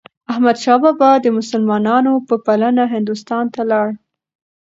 [0.31, 3.89] احمدشاه بابا د مسلمانانو په بلنه هندوستان ته لاړ.